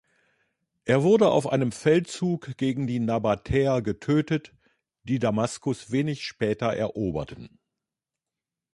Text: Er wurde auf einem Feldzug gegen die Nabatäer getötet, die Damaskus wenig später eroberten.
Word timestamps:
Er 0.83 1.03
wurde 1.03 1.29
auf 1.29 1.45
einem 1.47 1.71
Feldzug 1.71 2.57
gegen 2.57 2.87
die 2.87 2.97
Nabatäer 2.99 3.83
getötet, 3.83 4.51
die 5.03 5.19
Damaskus 5.19 5.91
wenig 5.91 6.25
später 6.25 6.73
eroberten. 6.75 7.59